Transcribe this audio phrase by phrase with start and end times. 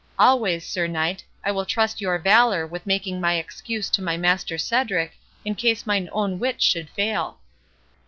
[0.17, 4.57] Always, Sir Knight, I will trust your valour with making my excuse to my master
[4.57, 5.13] Cedric,
[5.45, 7.37] in case mine own wit should fail."